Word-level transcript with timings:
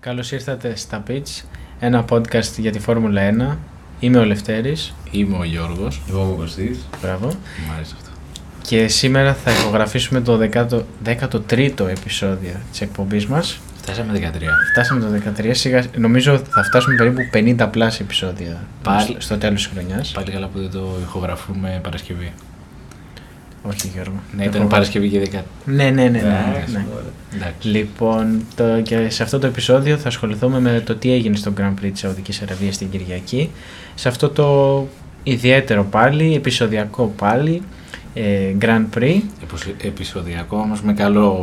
Καλώς 0.00 0.32
ήρθατε 0.32 0.76
στα 0.76 1.02
Pitch, 1.08 1.42
ένα 1.80 2.04
podcast 2.08 2.52
για 2.56 2.70
τη 2.72 2.78
Φόρμουλα 2.78 3.52
1. 3.52 3.56
Είμαι 4.00 4.18
ο 4.18 4.24
Λευτέρης. 4.24 4.94
Είμαι 5.10 5.36
ο 5.36 5.44
Γιώργος. 5.44 6.00
Εγώ 6.08 6.22
είμαι 6.22 6.32
ο 6.32 6.34
Κωστής. 6.34 6.78
Μπράβο. 7.02 7.26
Μ' 7.26 7.72
άρεσε 7.76 7.94
αυτό. 7.96 8.10
Και 8.62 8.88
σήμερα 8.88 9.34
θα 9.34 9.50
υπογραφήσουμε 9.50 10.20
το 10.20 10.38
13ο 11.04 11.88
επεισόδιο 11.88 12.52
της 12.70 12.80
εκπομπής 12.80 13.26
μας. 13.26 13.58
Φτάσαμε 13.82 14.12
13. 14.12 14.20
Φτάσαμε 14.70 15.00
το 15.00 15.32
13, 15.40 15.54
σιγά, 15.54 15.84
νομίζω 15.96 16.38
θα 16.38 16.62
φτάσουμε 16.64 16.96
περίπου 16.96 17.20
50 17.32 17.68
πλάσια 17.70 18.04
επεισόδια 18.04 18.66
Πάλι. 18.82 19.16
στο 19.18 19.38
τέλος 19.38 19.68
της 19.68 19.72
χρονιάς. 19.72 20.12
Πάλι 20.12 20.30
καλά 20.30 20.46
που 20.46 20.58
δεν 20.58 20.70
το 20.70 20.96
ηχογραφούμε 21.02 21.80
Παρασκευή. 21.82 22.32
Όχι 23.62 23.90
Γιώργο. 23.94 24.14
Ναι, 24.36 24.44
ήταν 24.44 24.60
Εγώ- 24.60 24.70
Παρασκευή 24.70 25.08
και 25.08 25.20
10. 25.32 25.38
Ναι, 25.64 25.84
ναι, 25.84 25.90
ναι. 25.90 26.08
ναι, 26.08 26.18
Εντάξει, 26.18 26.72
ναι. 26.72 26.84
ωραία. 26.94 27.04
Εντάξει. 27.34 27.68
Λοιπόν, 27.68 28.40
το, 28.56 28.80
και 28.82 29.10
σε 29.10 29.22
αυτό 29.22 29.38
το 29.38 29.46
επεισόδιο 29.46 29.96
θα 29.96 30.08
ασχοληθούμε 30.08 30.60
με 30.60 30.82
το 30.86 30.94
τι 30.94 31.12
έγινε 31.12 31.36
στο 31.36 31.52
Grand 31.58 31.70
Prix 31.84 31.90
της 31.92 32.00
Σαουδικής 32.00 32.42
Αραβίας 32.42 32.78
την 32.78 32.90
Κυριακή. 32.90 33.50
Σε 33.94 34.08
αυτό 34.08 34.28
το 34.28 34.86
ιδιαίτερο 35.22 35.84
πάλι, 35.84 36.34
επεισοδιακό 36.34 37.12
πάλι, 37.16 37.62
ε, 38.14 38.54
Grand 38.60 38.84
Prix. 38.98 39.20
Εποσ- 39.42 39.84
Επεισοδιακό 39.84 40.56
όμως 40.56 40.82
με, 40.82 40.92
καλό, 40.92 41.36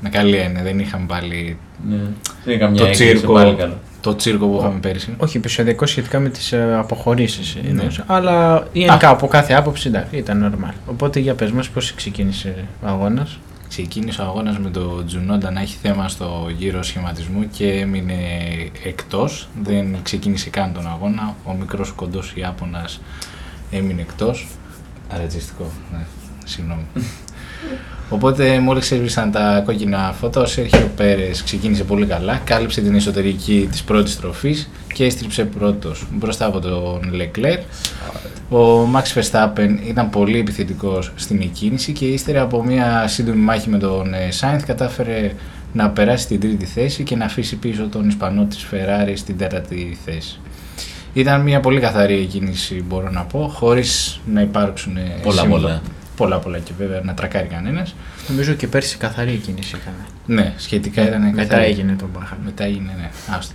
με 0.00 0.08
καλή 0.08 0.36
έννοια. 0.36 0.62
Δεν 0.62 0.78
είχαμε 0.78 1.06
πάλι 1.06 1.56
Ναι. 1.88 1.96
Δεν 1.96 2.54
είναι 2.54 2.56
καμιά 2.56 2.78
το 2.80 2.86
έκπληξη, 2.86 3.14
τσίρκο, 3.14 3.32
πάλι 3.32 3.54
καλό. 3.54 3.78
Το 4.00 4.16
τσίρκο 4.16 4.46
που 4.46 4.56
είχαμε 4.60 4.78
πέρυσι. 4.78 5.14
Όχι 5.16 5.36
επεισοδιακό 5.36 5.86
σχετικά 5.86 6.18
με 6.18 6.28
τις 6.28 6.52
ε, 6.52 6.74
αποχωρήσεις, 6.78 7.56
Ναι. 7.62 7.68
εννοούσα, 7.68 8.04
αλλά 8.06 8.66
γενικά 8.72 9.08
από 9.08 9.26
κάθε 9.26 9.52
άποψη 9.54 9.88
εντάξει, 9.88 10.16
ήταν 10.16 10.54
normal. 10.54 10.72
Οπότε 10.86 11.20
για 11.20 11.34
πες 11.34 11.50
μας 11.50 11.68
πώς 11.68 11.94
ξεκίνησε 11.94 12.64
ο 12.82 12.86
αγώνας; 12.86 13.38
Ξεκίνησε 13.68 14.20
ο 14.22 14.24
αγώνας 14.24 14.58
με 14.58 14.70
το 14.70 15.04
Τζουνόντα 15.04 15.50
να 15.50 15.60
έχει 15.60 15.76
θέμα 15.82 16.08
στο 16.08 16.46
γύρο 16.56 16.82
σχηματισμού 16.82 17.48
και 17.50 17.70
έμεινε 17.72 18.14
εκτός. 18.84 19.48
Δεν 19.62 19.96
ξεκίνησε 20.02 20.50
καν 20.50 20.72
τον 20.72 20.86
αγώνα. 20.88 21.34
Ο 21.44 21.52
μικρός 21.52 21.92
κοντός 21.92 22.32
Ιάπωνας 22.36 23.00
έμεινε 23.70 24.00
εκτός. 24.00 24.48
Αρατζιστικό, 25.08 25.70
ναι, 25.92 26.04
συγγνώμη. 26.44 26.82
Οπότε 28.12 28.58
μόλι 28.58 28.78
έσβησαν 28.78 29.30
τα 29.30 29.62
κόκκινα 29.66 30.14
φώτα, 30.20 30.40
ο 30.40 30.46
Σέρχιο 30.46 30.90
Πέρες 30.96 31.42
ξεκίνησε 31.42 31.84
πολύ 31.84 32.06
καλά, 32.06 32.40
κάλυψε 32.44 32.80
την 32.80 32.94
εσωτερική 32.94 33.68
της 33.70 33.82
πρώτης 33.82 34.16
τροφής 34.20 34.68
και 34.94 35.04
έστριψε 35.04 35.44
πρώτος 35.44 36.06
μπροστά 36.12 36.46
από 36.46 36.60
τον 36.60 37.00
Leclerc. 37.12 37.60
Ο 38.56 38.88
Max 38.94 39.20
Verstappen 39.20 39.68
ήταν 39.88 40.10
πολύ 40.10 40.38
επιθετικός 40.38 41.12
στην 41.16 41.40
εκκίνηση 41.40 41.92
και 41.92 42.04
ύστερα 42.04 42.40
από 42.42 42.64
μια 42.64 43.04
σύντομη 43.08 43.36
μάχη 43.42 43.68
με 43.68 43.78
τον 43.78 44.14
ε, 44.14 44.28
Sainz 44.40 44.60
κατάφερε 44.66 45.32
να 45.72 45.90
περάσει 45.90 46.26
την 46.26 46.40
τρίτη 46.40 46.64
θέση 46.64 47.02
και 47.02 47.16
να 47.16 47.24
αφήσει 47.24 47.56
πίσω 47.56 47.88
τον 47.88 48.08
Ισπανό 48.08 48.44
της 48.44 48.66
Ferrari 48.70 49.12
στην 49.14 49.38
τέταρτη 49.38 49.98
θέση. 50.04 50.40
Ήταν 51.12 51.40
μια 51.40 51.60
πολύ 51.60 51.80
καθαρή 51.80 52.14
εκκίνηση 52.14 52.84
μπορώ 52.88 53.10
να 53.10 53.22
πω, 53.22 53.50
χωρίς 53.54 54.20
να 54.32 54.40
υπάρξουν 54.40 54.96
ε, 54.96 55.16
Πολλά, 55.22 55.40
σύμβολα. 55.40 55.62
πολλά. 55.62 55.82
Πολλά 56.20 56.38
πολλά 56.38 56.58
και 56.58 56.72
βέβαια 56.78 57.00
να 57.04 57.14
τρακάρει 57.14 57.46
κανένας. 57.46 57.94
Νομίζω 58.28 58.52
και 58.52 58.66
πέρσι 58.66 58.96
καθαρή 58.96 59.36
κίνηση 59.36 59.76
είχαμε. 59.76 60.06
Ναι, 60.26 60.54
σχετικά 60.56 61.08
ήταν 61.08 61.22
Μετά 61.22 61.42
καθαρή. 61.42 61.64
έγινε 61.64 61.96
το 61.98 62.08
μπάχα. 62.12 62.38
Μετά 62.44 62.64
έγινε, 62.64 62.94
ναι. 62.98 63.10
Άστο. 63.36 63.54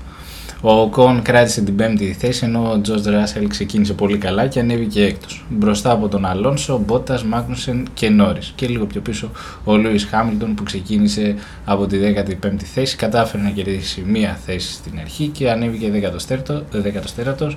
Ο 0.62 0.90
Κον 0.90 1.22
κράτησε 1.22 1.62
την 1.62 1.76
πέμπτη 1.76 2.16
θέση 2.20 2.46
ενώ 2.46 2.72
ο 2.72 2.82
Τζορτ 2.82 3.08
Ράσελ 3.08 3.48
ξεκίνησε 3.48 3.94
πολύ 3.94 4.18
καλά 4.18 4.48
και 4.48 4.60
ανέβηκε 4.60 5.04
έκτος. 5.04 5.46
Μπροστά 5.50 5.92
από 5.92 6.08
τον 6.08 6.26
Αλόνσο, 6.26 6.78
Μπότας, 6.86 7.24
Μάγνουσεν 7.24 7.88
και 7.94 8.10
Νόρις. 8.10 8.52
Και 8.56 8.68
λίγο 8.68 8.86
πιο 8.86 9.02
πίσω 9.02 9.32
ο 9.64 9.78
Λούις 9.78 10.06
Χάμιλτον 10.06 10.56
που 10.56 10.64
ξεκίνησε 10.64 11.36
από 11.66 11.86
τη 11.88 11.98
15η 11.98 12.64
θέση, 12.74 12.96
κατάφερε 12.96 13.44
να 13.44 13.50
κερδίσει 13.50 14.04
μία 14.08 14.38
θέση 14.46 14.72
στην 14.72 15.00
αρχή 15.00 15.28
και 15.28 15.52
ανέβηκε 15.52 15.92
14ο 15.92 17.56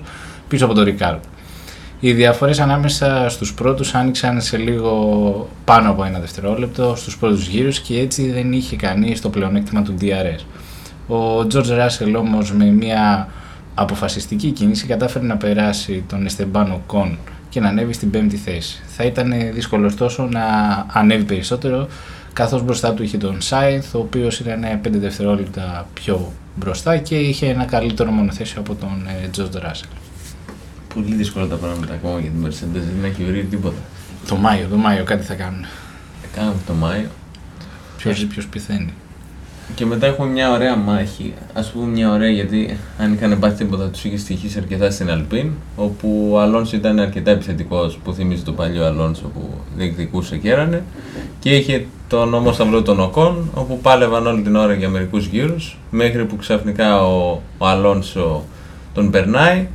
πίσω 0.49 0.65
από 0.65 0.75
τον 0.75 0.85
Ρικάρντο. 0.85 1.21
Οι 2.01 2.13
διαφορές 2.13 2.61
ανάμεσα 2.61 3.29
στους 3.29 3.55
πρώτους 3.55 3.95
άνοιξαν 3.95 4.41
σε 4.41 4.57
λίγο 4.57 5.49
πάνω 5.65 5.91
από 5.91 6.05
ένα 6.05 6.19
δευτερόλεπτο 6.19 6.95
στους 6.97 7.19
πρώτους 7.19 7.47
γύρους 7.47 7.81
και 7.81 7.99
έτσι 7.99 8.31
δεν 8.31 8.53
είχε 8.53 8.77
κανείς 8.77 9.21
το 9.21 9.29
πλεονέκτημα 9.29 9.83
του 9.83 9.95
DRS. 10.01 10.45
Ο 11.15 11.47
George 11.53 11.87
Russell 11.87 12.15
όμως 12.19 12.53
με 12.53 12.65
μια 12.65 13.29
αποφασιστική 13.75 14.51
κίνηση 14.51 14.87
κατάφερε 14.87 15.25
να 15.25 15.37
περάσει 15.37 16.05
τον 16.09 16.27
Εστεμπάνο 16.27 16.83
Κον 16.87 17.19
και 17.49 17.61
να 17.61 17.69
ανέβει 17.69 17.93
στην 17.93 18.11
πέμπτη 18.11 18.37
θέση. 18.37 18.83
Θα 18.87 19.05
ήταν 19.05 19.33
δύσκολο 19.53 19.87
ωστόσο 19.87 20.29
να 20.33 20.45
ανέβει 20.93 21.25
περισσότερο 21.25 21.89
καθώς 22.33 22.63
μπροστά 22.63 22.93
του 22.93 23.03
είχε 23.03 23.17
τον 23.17 23.41
Σάινθ 23.41 23.95
ο 23.95 23.99
οποίος 23.99 24.41
ήταν 24.41 24.65
5 24.85 24.89
δευτερόλεπτα 24.91 25.87
πιο 25.95 26.33
μπροστά 26.55 26.97
και 26.97 27.19
είχε 27.19 27.47
ένα 27.47 27.65
καλύτερο 27.65 28.11
μονοθέσιο 28.11 28.61
από 28.61 28.75
τον 28.75 29.07
ε, 29.07 29.31
George 29.37 29.57
Russell. 29.57 29.97
Πολύ 31.03 31.15
δύσκολα 31.15 31.47
τα 31.47 31.57
πράγματα 31.57 31.95
ακόμα 31.95 32.21
για 32.21 32.31
την 32.31 32.47
Mercedes. 32.47 32.83
Δεν 33.01 33.11
έχει 33.11 33.25
βρει 33.25 33.45
τίποτα. 33.45 33.77
Το 34.29 34.37
Μάιο, 34.37 34.67
το 34.71 34.77
Μάιο 34.77 35.05
κάτι 35.05 35.25
θα 35.25 35.35
κάνουν. 35.35 35.65
Κάναμε 36.35 36.57
το 36.67 36.73
Μάιο. 36.73 37.07
Ποιος, 37.97 38.27
ποιος 38.27 38.47
πεθαίνει. 38.47 38.93
Και 39.75 39.87
μετά 39.87 40.07
έχουμε 40.07 40.29
μια 40.29 40.51
ωραία 40.53 40.77
μάχη. 40.77 41.35
Α 41.53 41.63
πούμε 41.63 41.87
μια 41.87 42.13
ωραία 42.13 42.31
γιατί 42.31 42.77
αν 42.99 43.13
είχαν 43.13 43.39
πάθει 43.39 43.57
τίποτα 43.57 43.89
τους 43.89 44.05
είχε 44.05 44.17
στοιχήσει 44.17 44.59
αρκετά 44.59 44.91
στην 44.91 45.11
Αλπίν. 45.11 45.51
Όπου 45.77 46.29
ο 46.33 46.41
Αλόνσο 46.41 46.77
ήταν 46.77 46.99
αρκετά 46.99 47.31
επιθετικός 47.31 47.99
που 48.05 48.13
θυμίζει 48.13 48.43
το 48.43 48.53
παλιό 48.53 48.85
Αλόνσο 48.85 49.27
που 49.35 49.51
διεκδικούσε 49.77 50.37
και 50.37 50.51
έρανε. 50.51 50.83
Και 51.39 51.57
είχε 51.57 51.87
τον 52.09 52.35
όμω 52.35 52.53
σταυρό 52.53 52.83
των 52.83 53.01
Οκών 53.01 53.51
όπου 53.55 53.79
πάλευαν 53.81 54.27
όλη 54.27 54.43
την 54.43 54.57
ώρα 54.57 54.75
για 54.75 54.89
μερικούς 54.89 55.27
γύρους. 55.27 55.79
Μέχρι 55.91 56.25
που 56.25 56.37
ξαφνικά 56.37 57.03
ο, 57.03 57.43
ο 57.59 57.67
Αλόνσο 57.67 58.45
τον 58.95 59.11
περνάει 59.11 59.69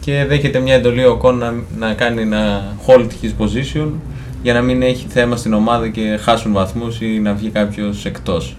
και 0.00 0.24
δέχεται 0.28 0.58
μια 0.58 0.74
εντολή 0.74 1.04
ο 1.04 1.10
Οκόν 1.10 1.38
να, 1.38 1.54
να 1.78 1.94
κάνει 1.94 2.22
ένα 2.22 2.74
hold 2.86 3.06
his 3.22 3.44
position 3.44 3.88
για 4.42 4.52
να 4.52 4.60
μην 4.62 4.82
έχει 4.82 5.06
θέμα 5.08 5.36
στην 5.36 5.52
ομάδα 5.52 5.88
και 5.88 6.18
χάσουν 6.22 6.52
βαθμούς 6.52 7.00
ή 7.00 7.06
να 7.06 7.34
βγει 7.34 7.48
κάποιος 7.48 8.04
εκτός. 8.04 8.56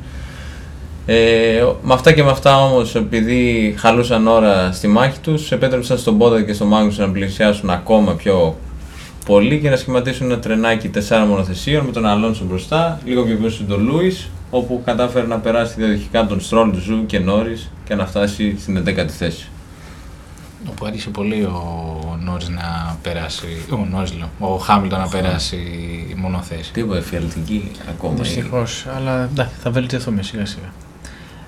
Ε, 1.06 1.64
με 1.82 1.94
αυτά 1.94 2.12
και 2.12 2.24
με 2.24 2.30
αυτά 2.30 2.64
όμως 2.64 2.96
επειδή 2.96 3.74
χαλούσαν 3.78 4.28
ώρα 4.28 4.72
στη 4.72 4.88
μάχη 4.88 5.20
τους 5.20 5.52
επέτρεψαν 5.52 5.98
στον 5.98 6.18
Πόντα 6.18 6.42
και 6.42 6.54
στον 6.54 6.68
Μάγκους 6.68 6.98
να 6.98 7.10
πλησιάσουν 7.10 7.70
ακόμα 7.70 8.14
πιο 8.14 8.56
πολύ 9.26 9.60
και 9.60 9.70
να 9.70 9.76
σχηματίσουν 9.76 10.32
ένα 10.32 10.40
τρενάκι 10.40 10.90
τεσσάρων 10.90 11.28
μονοθεσίων 11.28 11.86
με 11.86 11.92
τον 11.92 12.06
Αλόνσο 12.06 12.44
μπροστά, 12.44 13.00
λίγο 13.06 13.24
πιο 13.24 13.36
πίσω 13.36 13.64
τον 13.68 13.84
Λούις 13.84 14.30
όπου 14.50 14.82
κατάφερε 14.86 15.28
να 15.28 15.38
περάσει 15.38 15.74
διαδοχικά 15.78 16.26
τον 16.26 16.40
Στρόλ, 16.40 16.72
του 16.72 16.80
Ζου 16.80 17.06
και 17.06 17.20
Νόρις 17.20 17.72
και 17.86 17.96
να 17.96 18.06
φτάσει 18.06 18.56
στην 18.60 18.84
11η 18.88 19.08
θέση. 19.08 19.48
Όπου 20.70 20.86
άρχισε 20.86 21.10
πολύ 21.10 21.44
ο 21.44 22.20
Νόρις 22.24 22.50
να 22.50 22.98
περάσει, 23.02 23.48
ο 23.72 23.86
Νόρις 23.92 24.14
λέω, 24.14 24.30
ο 24.40 24.58
Χάμιλτον 24.58 25.00
να 25.00 25.08
περάσει 25.08 25.58
μονοθέση. 26.18 26.72
Τίποτα 26.72 26.98
εφιαλτική 26.98 27.72
ακόμα. 27.90 28.14
Δυστυχώς, 28.14 28.86
αλλά 28.96 29.24
εντάξει, 29.24 29.54
θα 29.62 29.72
βελτιωθούμε 29.72 30.22
σιγά 30.24 30.46
σιγά. 30.46 30.74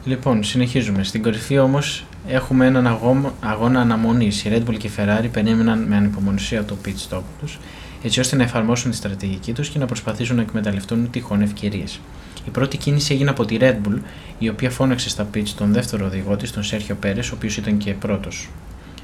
Λοιπόν, 0.06 0.44
συνεχίζουμε. 0.44 1.04
Στην 1.04 1.22
κορυφή 1.24 1.58
όμως 1.58 2.06
έχουμε 2.28 2.66
έναν 2.66 2.88
αγώνα, 2.88 3.34
αγώνα 3.40 3.80
αναμονής. 3.82 4.44
Η 4.44 4.50
Red 4.54 4.70
Bull 4.70 4.78
και 4.78 4.88
η 4.88 4.92
Ferrari 4.98 5.28
περίμεναν 5.32 5.80
με 5.80 5.96
ανυπομονησία 5.96 6.66
το 6.66 6.76
pit 6.86 7.10
stop 7.10 7.22
τους, 7.40 7.60
έτσι 8.04 8.20
ώστε 8.20 8.36
να 8.36 8.44
εφαρμόσουν 8.44 8.92
τη 8.92 8.98
στρατηγική 8.98 9.54
τους 9.54 9.70
και 9.70 9.80
να 9.80 9.86
προσπαθήσουν 9.86 10.36
να 10.36 10.42
εκμεταλλευτούν 10.42 11.10
τυχόν 11.10 11.42
ευκαιρίες. 11.42 12.00
Η 12.48 12.50
πρώτη 12.50 12.78
κίνηση 12.78 13.14
έγινε 13.14 13.30
από 13.30 13.46
τη 13.46 13.58
Red 13.60 13.76
Bull, 13.88 14.00
η 14.40 14.50
οποία 14.50 14.70
φώναξε 14.70 15.10
στα 15.10 15.28
pitch 15.34 15.50
τον 15.58 15.74
δεύτερο 15.74 16.06
οδηγό 16.06 16.36
της, 16.36 16.52
τον 16.52 16.64
Σέρχιο 16.64 16.96
Πέρε, 16.96 17.20
ο 17.20 17.34
οποίος 17.34 17.58
ήταν 17.58 17.78
και 17.78 17.94
πρώτος 17.94 18.50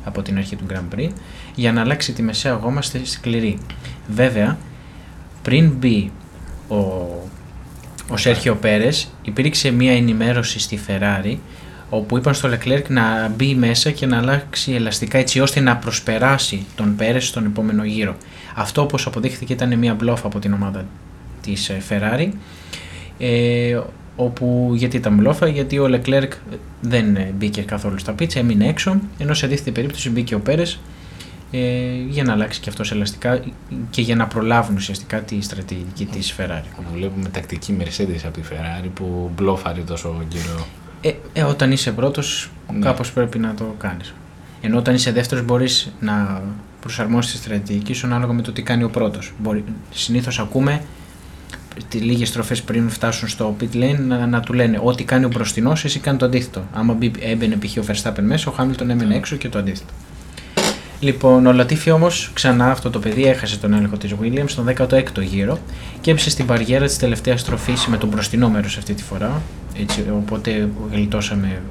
από 0.04 0.22
την 0.22 0.38
αρχή 0.38 0.56
του 0.56 0.66
Grand 0.69 0.96
Prix, 0.96 1.10
για 1.56 1.72
να 1.72 1.81
αλλάξει 1.81 2.13
τη 2.13 2.22
μεσαία 2.22 2.54
γόμα 2.54 2.81
στη 2.81 3.06
σκληρή. 3.06 3.57
Βέβαια, 4.07 4.57
πριν 5.42 5.69
μπει 5.69 6.12
ο 6.68 6.78
ο 8.10 8.18
Σέρχιο 8.18 8.56
Πέρες 8.56 9.12
υπήρξε 9.22 9.72
μια 9.72 9.96
ενημέρωση 9.96 10.60
στη 10.60 10.80
Ferrari 10.88 11.38
όπου 11.90 12.18
είπαν 12.18 12.34
στο 12.34 12.50
Leclerc 12.50 12.84
να 12.88 13.28
μπει 13.36 13.56
μέσα 13.56 13.92
και 13.92 14.06
να 14.06 14.18
αλλάξει 14.18 14.74
ελαστικά 14.74 15.18
έτσι 15.18 15.40
ώστε 15.40 15.60
να 15.60 15.78
προσπεράσει 15.78 16.66
τον 16.75 16.96
Πέρες 16.96 17.28
στον 17.28 17.46
επόμενο 17.46 17.84
γύρο. 17.84 18.16
Αυτό 18.56 18.81
όπως 18.81 19.06
αποδείχθηκε 19.06 19.54
ήταν 19.54 19.78
μια 19.78 19.94
μπλόφα 19.94 20.28
από 20.28 20.40
την 20.40 20.54
ομάδα 20.54 20.86
της 21.42 21.69
ε, 21.69 21.81
Ferrari 21.90 22.30
ε, 23.19 23.80
όπου 24.19 24.71
γιατί 24.75 24.98
ήταν 24.98 25.16
μπλόφα, 25.16 25.48
γιατί 25.48 25.80
ο 25.80 25.88
Leclerc 25.92 26.30
δεν 26.81 27.16
ε, 27.16 27.33
μπήκε 27.38 27.62
καθόλου 27.62 27.98
στα 27.98 28.12
πίτσα, 28.12 28.39
έμεινε 28.39 28.68
έξω, 28.68 29.00
ενώ 29.18 29.33
σε 29.33 29.45
αντίθετη 29.45 29.71
περίπτωση 29.71 30.10
μπήκε 30.10 30.36
ο 30.36 30.39
Πέρες 30.39 30.80
ε, 31.51 31.60
για 32.10 32.24
να 32.24 32.33
αλλάξει 32.33 32.60
και 32.60 32.69
αυτός 32.69 32.92
ελαστικά 32.92 33.42
και 33.89 34.01
για 34.01 34.16
να 34.16 34.27
προλάβουν 34.27 34.75
ουσιαστικά 34.75 35.19
τη 35.19 35.42
στρατηγική 35.42 36.06
της 36.06 36.36
Ferrari. 36.38 36.80
Όπου 36.80 36.89
βλέπουμε 36.94 37.30
τακτική 37.30 37.77
Mercedes 37.80 38.19
από 38.25 38.33
τη 38.33 38.42
Ferrari 38.50 38.89
που 38.94 39.31
μπλόφαρε 39.36 39.81
τόσο 39.81 40.24
καιρό. 40.27 40.65
Ε, 41.01 41.12
ε, 41.33 41.44
όταν 41.44 41.72
είσαι 41.72 41.92
πρώτος, 41.92 42.51
Ναι. 42.74 42.80
κάπως 42.80 43.12
πρέπει 43.12 43.39
να 43.39 43.54
το 43.54 43.75
κάνεις. 43.77 44.13
Ενώ 44.62 44.77
όταν 44.77 44.95
είσαι 44.95 45.12
δεύτερος, 45.12 45.45
μπορείς 45.45 45.92
να 46.00 46.42
προσαρμόσεις 46.81 47.31
τη 47.31 47.38
στρατηγική 47.38 47.94
σου 47.94 48.07
ανάλογα 48.07 48.33
με 48.33 48.42
το 48.42 48.51
τι 48.51 48.62
κάνει 48.62 48.83
ο 48.83 48.89
πρώτος. 48.89 49.33
Συνήθως 49.92 50.39
ακούμε 50.39 50.81
τι 50.81 50.99
λίγες 51.94 52.27
στροφές 52.27 52.62
πριν 52.62 52.89
φτάσουν 52.89 53.27
στο 53.27 53.56
pit 53.60 53.75
lane 53.75 54.00
να, 54.07 54.27
να 54.27 54.39
του 54.39 54.54
λένε 54.54 54.80
ό,τι 54.83 55.04
κάνει 55.04 55.25
ο 55.25 55.27
μπροστινός, 55.27 55.86
εσύ 55.86 56.00
κάνει 56.00 56.18
το 56.18 56.25
αντίθετο. 56.25 56.63
Άμα 56.74 56.94
μπει, 56.94 57.12
έμπαινε 57.19 57.56
π.χ. 57.56 57.77
ο 57.77 57.83
Verstappen 57.88 58.21
μέσα, 58.21 58.51
ο 58.51 58.54
Χάμιλτον 58.54 58.89
έμενε 58.89 59.16
έξω 59.16 59.36
και 59.36 59.50
το 59.50 59.60
αντίθετο. 59.60 59.94
Λοιπόν, 61.00 61.45
ο 61.45 61.54
Λατίφη 61.54 61.92
όμως 61.92 62.31
ξανά 62.33 62.71
αυτό 62.71 62.89
το 62.89 63.00
παιδί 63.00 63.25
έχασε 63.25 63.57
τον 63.57 63.74
έλεγχο 63.74 63.98
της 63.98 64.16
Williams 64.21 64.45
στον 64.45 64.68
16ο 64.77 65.21
γύρο 65.21 65.57
και 66.01 66.12
έπεσε 66.12 66.30
στην 66.30 66.45
παριέρα 66.45 66.86
της 66.86 66.98
τελευταία 66.98 67.38
στροφή 67.38 67.74
με 67.88 67.98
τον 67.98 68.10
μπροστινό 68.10 68.50
μέρος 68.50 68.77
αυτή 68.77 68.94
τη 68.94 69.04
φορά. 69.04 69.42
Έτσι, 69.80 70.06
οπότε 70.15 70.69
γλιτώσαμε 70.92 71.62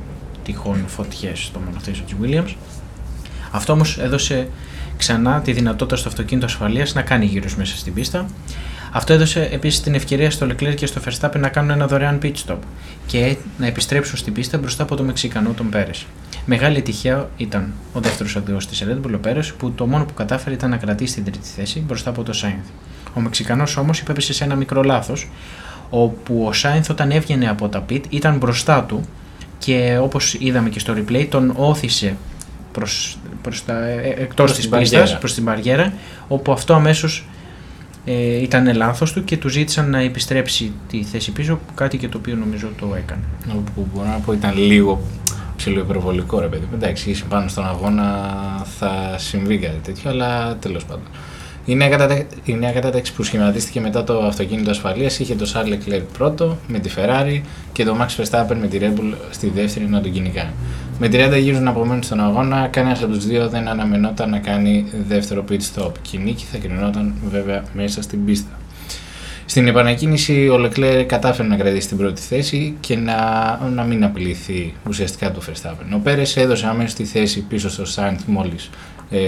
τυχόν 0.44 0.84
φωτιές 0.86 1.40
στο 1.40 1.60
μονοθέσιο 1.66 2.04
της 2.04 2.14
Williams. 2.22 2.54
Αυτό 3.50 3.72
όμως 3.72 3.98
έδωσε 3.98 4.48
ξανά 4.98 5.40
τη 5.40 5.52
δυνατότητα 5.52 5.96
στο 5.96 6.08
αυτοκίνητο 6.08 6.46
ασφαλείας 6.46 6.94
να 6.94 7.02
κάνει 7.02 7.24
γύρους 7.24 7.56
μέσα 7.56 7.76
στην 7.76 7.94
πίστα. 7.94 8.26
Αυτό 8.92 9.12
έδωσε 9.12 9.48
επίσης 9.52 9.80
την 9.80 9.94
ευκαιρία 9.94 10.30
στο 10.30 10.46
Leclerc 10.46 10.74
και 10.74 10.86
στο 10.86 11.00
Verstappen 11.04 11.38
να 11.38 11.48
κάνουν 11.48 11.70
ένα 11.70 11.86
δωρεάν 11.86 12.18
pit 12.22 12.32
stop 12.46 12.56
και 13.06 13.36
να 13.58 13.66
επιστρέψουν 13.66 14.16
στην 14.18 14.32
πίστα 14.32 14.58
μπροστά 14.58 14.82
από 14.82 14.96
τον 14.96 15.06
Μεξικανό 15.06 15.50
τον 15.50 15.68
Πέρες. 15.68 16.06
Μεγάλη 16.46 16.82
τυχαία 16.82 17.28
ήταν 17.36 17.72
ο 17.92 18.00
δεύτερος 18.00 18.36
οδηγός 18.36 18.66
της 18.66 18.84
Red 18.84 19.06
Bull, 19.06 19.14
ο 19.14 19.18
Πέρες, 19.18 19.52
που 19.52 19.72
το 19.72 19.86
μόνο 19.86 20.04
που 20.04 20.14
κατάφερε 20.14 20.54
ήταν 20.54 20.70
να 20.70 20.76
κρατήσει 20.76 21.14
την 21.14 21.24
τρίτη 21.24 21.48
θέση 21.56 21.80
μπροστά 21.80 22.10
από 22.10 22.22
τον 22.22 22.34
Σάινθ. 22.34 22.66
Ο 23.14 23.20
Μεξικανός 23.20 23.76
όμως 23.76 24.00
υπέπεσε 24.00 24.32
σε 24.32 24.44
ένα 24.44 24.54
μικρό 24.54 24.82
λάθος, 24.82 25.30
όπου 25.90 26.44
ο 26.46 26.52
Σάινθ 26.52 26.90
όταν 26.90 27.10
έβγαινε 27.10 27.48
από 27.48 27.68
τα 27.68 27.84
pit 27.90 28.00
ήταν 28.08 28.36
μπροστά 28.36 28.84
του 28.84 29.00
και 29.58 29.98
όπως 30.02 30.34
είδαμε 30.38 30.68
και 30.68 30.78
στο 30.78 30.94
replay 30.96 31.26
τον 31.30 31.52
όθησε 31.56 32.16
προς, 32.72 33.18
προς 33.42 33.64
τα, 33.64 33.86
ε, 33.86 34.14
εκτός 34.18 34.52
της 34.52 34.68
πίστας, 34.68 35.18
προς 35.18 35.34
την 35.34 35.42
μπαριέρα, 35.42 35.92
όπου 36.28 36.52
αυτό 36.52 36.74
αμέσως 36.74 37.24
ε, 38.04 38.42
ήταν 38.42 38.76
λάθος 38.76 39.12
του 39.12 39.24
και 39.24 39.36
του 39.36 39.48
ζήτησαν 39.48 39.90
να 39.90 39.98
επιστρέψει 39.98 40.72
τη 40.88 41.02
θέση 41.02 41.32
πίσω, 41.32 41.60
κάτι 41.74 41.96
και 41.98 42.08
το 42.08 42.18
οποίο 42.18 42.34
νομίζω 42.36 42.68
το 42.80 42.94
έκανε. 42.96 43.22
Που 43.74 43.86
μπορώ 43.94 44.08
να 44.08 44.18
πω 44.18 44.32
ήταν 44.32 44.52
λίγο 44.56 45.00
ψηλοϊπερβολικό 45.56 46.40
ρε 46.40 46.46
παιδί. 46.46 46.68
Εντάξει, 46.74 47.24
πάνω 47.28 47.48
στον 47.48 47.66
αγώνα 47.66 48.26
θα 48.78 49.14
συμβεί 49.18 49.58
κάτι 49.58 49.78
τέτοιο, 49.82 50.10
αλλά 50.10 50.56
τέλος 50.56 50.84
πάντων. 50.84 51.06
Η 51.64 51.74
νέα, 51.74 51.88
κατατέ... 51.88 52.26
η 52.44 52.52
νέα 52.52 52.72
κατάταξη 52.72 53.12
που 53.14 53.22
σχηματίστηκε 53.22 53.80
μετά 53.80 54.04
το 54.04 54.18
αυτοκίνητο 54.18 54.70
ασφαλείας 54.70 55.18
είχε 55.18 55.34
το 55.34 55.52
Charles 55.54 55.72
Leclerc 55.72 56.02
πρώτο 56.18 56.56
με 56.68 56.78
τη 56.78 56.90
Ferrari 56.96 57.40
και 57.72 57.84
το 57.84 57.96
Max 58.00 58.22
Verstappen 58.22 58.56
με 58.60 58.66
τη 58.66 58.78
Red 58.80 59.00
Bull 59.00 59.14
στη 59.30 59.48
δεύτερη 59.54 59.88
να 59.88 60.00
τον 60.00 60.12
κυνηγάνε. 60.12 60.52
Με 61.00 61.06
30 61.06 61.38
γύρους 61.40 61.60
να 61.60 61.70
απομένουν 61.70 62.02
στον 62.02 62.20
αγώνα, 62.20 62.66
κανένας 62.66 63.02
από 63.02 63.12
τους 63.12 63.26
δύο 63.26 63.48
δεν 63.48 63.68
αναμενόταν 63.68 64.30
να 64.30 64.38
κάνει 64.38 64.86
δεύτερο 65.08 65.44
pit 65.50 65.60
stop. 65.74 65.92
Και 66.02 66.16
η 66.16 66.18
νίκη 66.18 66.44
θα 66.44 66.58
κρινόταν 66.58 67.14
βέβαια 67.28 67.64
μέσα 67.72 68.02
στην 68.02 68.24
πίστα. 68.24 68.58
Στην 69.46 69.68
επανακίνηση 69.68 70.48
ο 70.48 70.64
Leclerc 70.64 71.04
κατάφερε 71.06 71.48
να 71.48 71.56
κρατήσει 71.56 71.88
την 71.88 71.96
πρώτη 71.96 72.20
θέση 72.20 72.76
και 72.80 72.96
να, 72.96 73.16
να 73.74 73.82
μην 73.82 74.04
απειληθεί 74.04 74.74
ουσιαστικά 74.88 75.32
το 75.32 75.42
Verstappen. 75.46 75.94
Ο 75.94 75.98
Πέρες 75.98 76.36
έδωσε 76.36 76.66
αμέσω 76.66 76.96
τη 76.96 77.04
θέση 77.04 77.40
πίσω 77.40 77.70
στο 77.70 77.84
Sainz 77.94 78.20
μόλις 78.26 78.70
ε, 79.10 79.20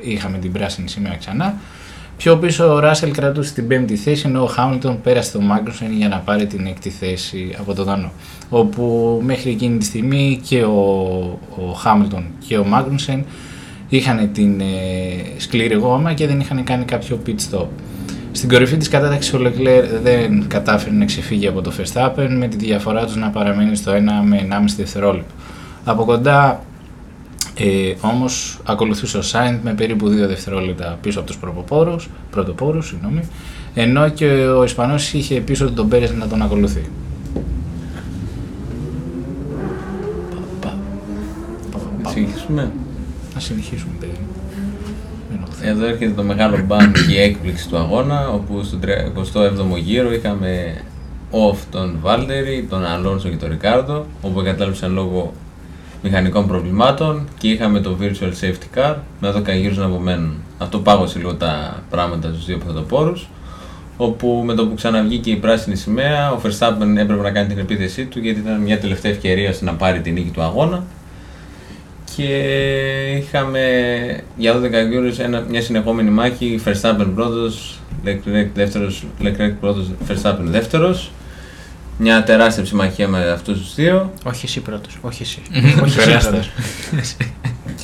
είχαμε 0.00 0.38
την 0.38 0.52
πράσινη 0.52 0.88
σημαία 0.88 1.16
ξανά. 1.18 1.54
Πιο 2.18 2.36
πίσω 2.36 2.74
ο 2.74 2.78
Ράσελ 2.78 3.10
κρατούσε 3.10 3.54
την 3.54 3.66
πέμπτη 3.68 3.96
θέση 3.96 4.22
ενώ 4.26 4.42
ο 4.42 4.46
Χάμιλτον 4.46 5.00
πέρασε 5.00 5.32
τον 5.32 5.44
Μάγκρουσεν 5.44 5.92
για 5.92 6.08
να 6.08 6.18
πάρει 6.18 6.46
την 6.46 6.66
έκτη 6.66 6.90
θέση 6.90 7.54
από 7.58 7.74
τον 7.74 7.84
Δανό. 7.84 8.12
Όπου 8.48 9.20
μέχρι 9.24 9.50
εκείνη 9.50 9.78
τη 9.78 9.84
στιγμή 9.84 10.40
και 10.48 10.62
ο, 10.62 10.78
ο 11.56 11.72
Χάμιλτον 11.72 12.24
και 12.46 12.56
ο 12.58 12.64
Μάγκρουσεν 12.64 13.24
είχαν 13.88 14.30
την 14.32 14.60
ε, 14.60 14.64
σκληρή 15.36 15.74
γόμα 15.74 16.12
και 16.12 16.26
δεν 16.26 16.40
είχαν 16.40 16.64
κάνει 16.64 16.84
κάποιο 16.84 17.20
pit 17.26 17.36
stop. 17.50 17.66
Στην 18.32 18.48
κορυφή 18.48 18.76
της 18.76 18.88
κατάταξης 18.88 19.34
ο 19.34 19.38
Leclerc 19.42 19.84
δεν 20.02 20.48
κατάφερε 20.48 20.94
να 20.94 21.04
ξεφύγει 21.04 21.46
από 21.46 21.60
το 21.60 21.72
Verstappen 21.78 22.28
με 22.30 22.48
τη 22.48 22.56
διαφορά 22.56 23.04
τους 23.04 23.16
να 23.16 23.28
παραμένει 23.28 23.76
στο 23.76 23.92
1 23.92 23.96
με 24.24 24.46
1,5 24.50 24.56
δευτερόλεπτο. 24.76 25.34
Από 25.84 26.04
κοντά 26.04 26.64
ε, 27.58 27.94
Όμως 28.00 28.60
ακολουθούσε 28.64 29.18
ο 29.18 29.22
Σάιντ 29.22 29.58
με 29.62 29.74
περίπου 29.74 30.06
2 30.06 30.10
δευτερόλεπτα 30.10 30.98
πίσω 31.02 31.18
από 31.18 31.28
τους 31.28 31.38
πρωτοπόρους, 32.30 32.94
ενώ 33.74 34.08
και 34.08 34.26
ο 34.26 34.64
Ισπανός 34.64 35.12
είχε 35.12 35.40
πίσω 35.40 35.70
τον 35.70 35.88
Πέρες 35.88 36.12
να 36.12 36.26
τον 36.28 36.42
ακολουθεί. 36.42 36.90
Συνεχίσουμε. 42.08 42.72
Να 43.34 43.40
συνεχίσουμε, 43.40 43.92
παιδί. 44.00 44.12
Εδώ 45.62 45.84
έρχεται 45.86 46.12
το 46.12 46.22
μεγάλο 46.22 46.64
μπαμ 46.66 46.92
και 46.92 47.12
η 47.12 47.20
έκπληξη 47.20 47.68
του 47.68 47.76
αγώνα, 47.76 48.28
όπου 48.28 48.62
στο 48.62 48.78
27ο 49.74 49.78
γύρο 49.78 50.12
είχαμε 50.12 50.82
off 51.30 51.56
τον 51.70 51.98
Βάλτερη, 52.00 52.66
τον 52.70 52.84
Αλόνσο 52.84 53.28
και 53.28 53.36
τον 53.36 53.48
Ρικάρδο, 53.48 54.06
όπου 54.22 54.40
εγκατάλειψαν 54.40 54.92
λόγω 54.92 55.32
μηχανικών 56.02 56.46
προβλημάτων 56.46 57.28
και 57.38 57.48
είχαμε 57.48 57.80
το 57.80 57.96
Virtual 58.00 58.44
Safety 58.44 58.78
Car 58.78 58.94
με 59.20 59.34
12 59.36 59.56
γύρους 59.60 59.76
να 59.76 59.84
απομένουν. 59.84 60.34
Αυτό 60.58 60.78
πάγωσε 60.78 61.18
λίγο 61.18 61.34
τα 61.34 61.82
πράγματα 61.90 62.28
στους 62.28 62.44
δύο 62.44 62.58
πρωτοπόρους 62.58 63.28
όπου 63.96 64.42
με 64.46 64.54
το 64.54 64.66
που 64.66 64.74
ξαναβγήκε 64.74 65.30
η 65.30 65.36
πράσινη 65.36 65.76
σημαία 65.76 66.32
ο 66.32 66.40
Verstappen 66.44 66.96
έπρεπε 66.96 67.22
να 67.22 67.30
κάνει 67.30 67.48
την 67.48 67.58
επίθεσή 67.58 68.04
του 68.04 68.18
γιατί 68.18 68.40
ήταν 68.40 68.60
μια 68.60 68.78
τελευταία 68.78 69.12
ευκαιρία 69.12 69.54
να 69.60 69.74
πάρει 69.74 70.00
την 70.00 70.12
νίκη 70.12 70.30
του 70.30 70.42
αγώνα 70.42 70.84
και 72.16 72.24
είχαμε 73.18 73.60
για 74.36 74.60
12 74.60 74.88
γύρους 74.90 75.16
μια 75.48 75.62
συνεχόμενη 75.62 76.10
μάχη 76.10 76.60
Verstappen 76.64 77.06
πρώτος, 77.14 77.80
Leclerc 78.04 78.48
δεύτερος, 78.54 79.04
Leclerc 79.22 79.52
πρώτος, 79.60 79.90
Verstappen 80.08 80.44
δεύτερος 80.44 81.10
μια 81.98 82.22
τεράστια 82.22 82.64
συμμαχία 82.64 83.08
με 83.08 83.30
αυτούς 83.30 83.58
τους 83.58 83.74
δύο. 83.74 84.12
Όχι 84.24 84.44
εσύ 84.46 84.60
πρώτος. 84.60 84.98
Όχι 85.00 85.22
εσύ. 85.22 85.42
Όχι 85.84 85.98
εσύ 86.98 87.16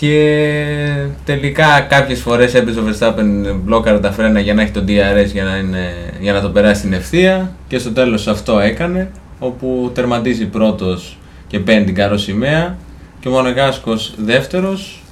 Και 0.00 1.06
τελικά 1.24 1.80
κάποιες 1.80 2.20
φορές 2.20 2.54
έπαιζε 2.54 2.80
ο 2.80 2.84
Verstappen 2.88 3.54
μπλόκαρε 3.62 3.98
τα 3.98 4.12
φρένα 4.12 4.40
για 4.40 4.54
να 4.54 4.62
έχει 4.62 4.70
το 4.70 4.84
DRS 4.86 5.32
για 5.32 5.44
να, 5.44 5.56
είναι, 5.56 5.92
για 6.20 6.32
να 6.32 6.40
το 6.40 6.50
περάσει 6.50 6.78
στην 6.78 6.92
ευθεία. 6.92 7.52
Και 7.68 7.78
στο 7.78 7.90
τέλος 7.90 8.26
αυτό 8.26 8.58
έκανε. 8.58 9.10
Όπου 9.38 9.90
τερματίζει 9.94 10.46
πρώτος 10.46 11.18
και 11.46 11.58
παίρνει 11.58 11.84
την 11.84 11.94
καρό 11.94 12.16
σημαία. 12.16 12.76
Και 13.20 13.28
ο 13.28 13.30
Μονεγάσκο 13.30 13.92
δεύτερος. 14.16 15.02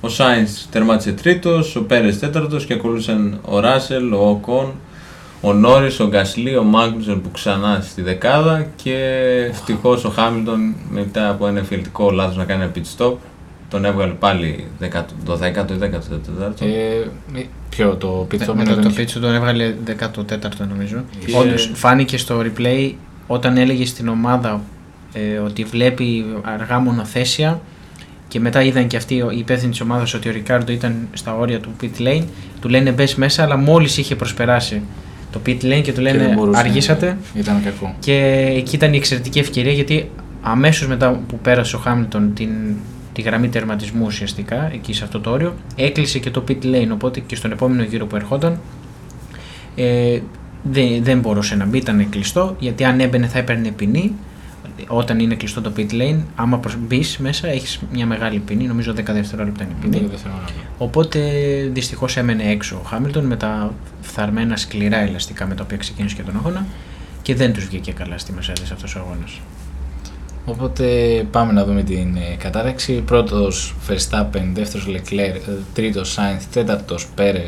Ο 0.00 0.08
Σάινz 0.08 0.66
τερμάτισε 0.70 1.12
τρίτος. 1.12 1.76
Ο 1.76 1.82
Πέρες 1.82 2.18
τέταρτος. 2.18 2.64
Και 2.64 2.72
ακολούθησαν 2.72 3.40
ο 3.44 3.60
Ράσελ, 3.60 4.12
ο 4.12 4.28
Οκόν 4.28 4.74
ο 5.44 5.52
Νόρις, 5.52 6.00
ο 6.00 6.08
Γκασλί, 6.08 6.56
ο 6.56 6.62
Μάγνουσον 6.62 7.22
που 7.22 7.30
ξανά 7.30 7.80
στη 7.82 8.02
δεκάδα 8.02 8.66
και 8.76 8.94
ευτυχώς 9.50 10.04
ο 10.04 10.08
Χάμιλτον 10.08 10.74
μετά 10.90 11.28
από 11.28 11.46
ένα 11.46 11.58
εφηλτικό 11.58 12.10
λάθος 12.10 12.36
να 12.36 12.44
κάνει 12.44 12.62
ένα 12.62 12.72
pit 12.74 12.98
stop 12.98 13.14
τον 13.72 13.84
έβγαλε 13.84 14.12
πάλι 14.12 14.66
το 15.24 15.38
10ο 15.42 15.70
ή 15.70 15.78
14ο. 15.80 16.66
Ε, 16.66 17.06
ποιο 17.68 17.96
το 17.96 18.26
pit 18.30 18.48
stop. 18.48 18.54
Μετά 18.54 18.78
το 18.78 18.92
pit 18.96 19.00
stop 19.00 19.20
τον 19.20 19.34
έβγαλε 19.34 19.74
14ο 19.86 20.66
νομίζω. 20.68 21.04
Και... 21.26 21.36
Όντως 21.36 21.70
φάνηκε 21.74 22.18
στο 22.18 22.40
replay 22.40 22.92
όταν 23.26 23.56
έλεγε 23.56 23.86
στην 23.86 24.08
ομάδα 24.08 24.60
ε, 25.12 25.38
ότι 25.38 25.64
βλέπει 25.64 26.24
αργά 26.42 26.78
μονοθέσια 26.78 27.60
και 28.28 28.40
μετά 28.40 28.62
είδαν 28.62 28.86
και 28.86 28.96
αυτοί 28.96 29.14
οι 29.14 29.38
υπεύθυνοι 29.38 29.70
της 29.70 29.80
ομάδας 29.80 30.14
ότι 30.14 30.28
ο 30.28 30.32
Ρικάρντο 30.32 30.72
ήταν 30.72 31.08
στα 31.12 31.36
όρια 31.36 31.60
του 31.60 31.70
pit 31.82 32.00
lane. 32.00 32.24
Του 32.60 32.68
λένε 32.68 32.90
μπες 32.90 33.14
μέσα, 33.14 33.42
αλλά 33.42 33.56
μόλις 33.56 33.98
είχε 33.98 34.16
προσπεράσει 34.16 34.82
το 35.32 35.40
pit 35.46 35.62
lane 35.62 35.80
και 35.82 35.92
του 35.92 36.00
λένε 36.00 36.36
αργήσατε. 36.54 37.16
Ήταν 37.34 37.62
κακό. 37.64 37.94
Και 37.98 38.46
εκεί 38.56 38.74
ήταν 38.76 38.92
η 38.92 38.96
εξαιρετική 38.96 39.38
ευκαιρία 39.38 39.72
γιατί 39.72 40.10
αμέσως 40.42 40.88
μετά 40.88 41.20
που 41.28 41.38
πέρασε 41.38 41.76
ο 41.76 41.78
Χάμιλτον 41.78 42.34
την, 42.34 42.50
τη 43.12 43.22
γραμμή 43.22 43.48
τερματισμού 43.48 44.04
ουσιαστικά 44.06 44.70
εκεί 44.72 44.92
σε 44.92 45.04
αυτό 45.04 45.20
το 45.20 45.30
όριο, 45.30 45.54
έκλεισε 45.76 46.18
και 46.18 46.30
το 46.30 46.44
pit 46.48 46.64
lane. 46.64 46.88
Οπότε 46.92 47.20
και 47.20 47.36
στον 47.36 47.52
επόμενο 47.52 47.82
γύρο 47.82 48.06
που 48.06 48.16
ερχόταν 48.16 48.60
ε, 49.76 50.18
δεν, 50.62 51.02
δεν 51.02 51.18
μπορούσε 51.18 51.54
να 51.54 51.64
μπει, 51.64 51.78
ήταν 51.78 52.08
κλειστό 52.08 52.56
γιατί 52.58 52.84
αν 52.84 53.00
έμπαινε 53.00 53.26
θα 53.26 53.38
έπαιρνε 53.38 53.70
ποινή 53.70 54.12
όταν 54.86 55.18
είναι 55.18 55.34
κλειστό 55.34 55.60
το 55.60 55.72
pit 55.76 55.90
lane, 55.90 56.18
άμα 56.34 56.60
μπεις 56.78 57.18
μέσα, 57.18 57.48
έχεις 57.48 57.80
μια 57.92 58.06
μεγάλη 58.06 58.38
ποινή. 58.38 58.64
Νομίζω 58.64 58.92
10 58.92 59.02
δευτερόλεπτα 59.04 59.64
είναι 59.64 59.74
η 59.78 59.88
ποινή. 59.88 60.08
Οπότε 60.78 61.20
δυστυχώς 61.72 62.16
έμενε 62.16 62.50
έξω 62.50 62.76
ο 62.76 62.86
Χάμιλτον 62.86 63.24
με 63.24 63.36
τα 63.36 63.72
φθαρμένα 64.00 64.56
σκληρά 64.56 64.98
ελαστικά 64.98 65.46
με 65.46 65.54
τα 65.54 65.62
οποία 65.62 65.76
ξεκίνησε 65.76 66.14
και 66.14 66.22
τον 66.22 66.36
αγώνα 66.36 66.66
και 67.22 67.34
δεν 67.34 67.52
τους 67.52 67.66
βγήκε 67.66 67.92
καλά 67.92 68.18
στη 68.18 68.34
Mercedes 68.38 68.70
αυτός 68.72 68.96
ο 68.96 68.98
αγώνας. 68.98 69.40
Οπότε 70.44 70.86
πάμε 71.30 71.52
να 71.52 71.64
δούμε 71.64 71.82
την 71.82 72.16
ε, 72.16 72.36
κατάταξη. 72.38 72.92
Πρώτος 72.92 73.74
Verstappen, 73.88 74.42
δεύτερος 74.52 74.86
Leclerc, 74.88 75.48
ε, 75.48 75.52
τρίτος 75.74 76.18
Sainz, 76.18 76.42
τέταρτος 76.52 77.08
Πέρε, 77.14 77.46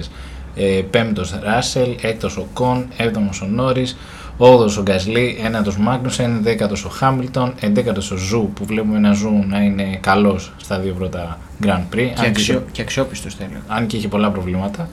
πέμπτος 0.90 1.34
Russell, 1.34 1.94
έκτος 2.00 2.36
Οκόν, 2.36 2.86
έβδομος 2.96 3.40
ο 3.40 3.46
Νόρις, 3.46 3.96
8ο 4.38 4.78
ο 4.78 4.82
Γκασλί, 4.82 5.36
9ο 5.44 5.74
Μάγνουσεν, 5.74 6.44
10ο 6.44 6.84
ο 6.86 6.88
Χάμιλτον, 6.88 7.54
11ο 7.60 8.12
ο 8.12 8.16
Ζου 8.16 8.50
που 8.54 8.64
βλέπουμε 8.64 8.96
ένα 8.96 9.12
Ζου 9.12 9.44
να 9.48 9.60
είναι 9.60 9.98
καλός 10.00 10.52
στα 10.56 10.78
δύο 10.78 10.92
πρώτα 10.92 11.38
Grand 11.62 11.94
Prix. 11.94 12.10
Και, 12.20 12.26
αξιο... 12.26 12.64
και 12.72 12.82
αξιόπιστος 12.82 13.36
τέλος. 13.36 13.58
Αν 13.66 13.86
και 13.86 13.96
είχε 13.96 14.08
πολλά 14.08 14.30
προβλήματα. 14.30 14.88